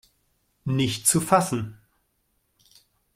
Nicht 0.65 1.05
zu 1.05 1.21
fassen! 1.21 1.77